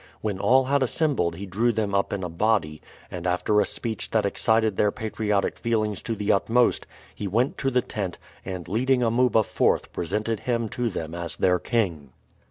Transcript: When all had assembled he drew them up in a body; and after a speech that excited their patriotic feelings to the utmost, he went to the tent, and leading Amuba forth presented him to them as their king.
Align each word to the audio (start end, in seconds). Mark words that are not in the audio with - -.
When 0.21 0.39
all 0.39 0.63
had 0.65 0.81
assembled 0.81 1.35
he 1.35 1.45
drew 1.45 1.71
them 1.71 1.93
up 1.93 2.11
in 2.11 2.23
a 2.23 2.27
body; 2.27 2.81
and 3.11 3.27
after 3.27 3.61
a 3.61 3.67
speech 3.67 4.09
that 4.09 4.25
excited 4.25 4.75
their 4.75 4.91
patriotic 4.91 5.59
feelings 5.59 6.01
to 6.01 6.15
the 6.15 6.31
utmost, 6.31 6.87
he 7.13 7.27
went 7.27 7.55
to 7.59 7.69
the 7.69 7.83
tent, 7.83 8.17
and 8.43 8.67
leading 8.67 9.03
Amuba 9.03 9.43
forth 9.43 9.93
presented 9.93 10.39
him 10.39 10.69
to 10.69 10.89
them 10.89 11.13
as 11.13 11.35
their 11.35 11.59
king. 11.59 12.13